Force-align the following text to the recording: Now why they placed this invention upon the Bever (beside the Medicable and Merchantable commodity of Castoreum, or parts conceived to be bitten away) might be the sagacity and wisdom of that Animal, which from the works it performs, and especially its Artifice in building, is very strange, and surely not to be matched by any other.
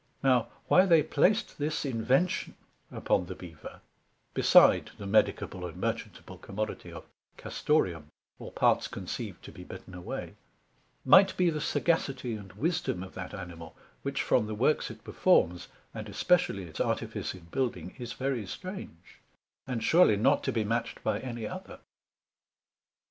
Now 0.23 0.47
why 0.67 0.87
they 0.87 1.03
placed 1.03 1.59
this 1.59 1.85
invention 1.85 2.55
upon 2.91 3.27
the 3.27 3.35
Bever 3.35 3.81
(beside 4.33 4.89
the 4.97 5.05
Medicable 5.05 5.63
and 5.69 5.77
Merchantable 5.77 6.39
commodity 6.39 6.91
of 6.91 7.05
Castoreum, 7.37 8.07
or 8.39 8.51
parts 8.51 8.87
conceived 8.87 9.43
to 9.43 9.51
be 9.51 9.63
bitten 9.63 9.93
away) 9.93 10.33
might 11.05 11.37
be 11.37 11.51
the 11.51 11.61
sagacity 11.61 12.33
and 12.33 12.51
wisdom 12.53 13.03
of 13.03 13.13
that 13.13 13.35
Animal, 13.35 13.75
which 14.01 14.23
from 14.23 14.47
the 14.47 14.55
works 14.55 14.89
it 14.89 15.03
performs, 15.03 15.67
and 15.93 16.09
especially 16.09 16.63
its 16.63 16.79
Artifice 16.79 17.35
in 17.35 17.41
building, 17.51 17.93
is 17.99 18.13
very 18.13 18.47
strange, 18.47 19.19
and 19.67 19.83
surely 19.83 20.17
not 20.17 20.43
to 20.45 20.51
be 20.51 20.63
matched 20.63 21.03
by 21.03 21.19
any 21.19 21.47
other. 21.47 21.77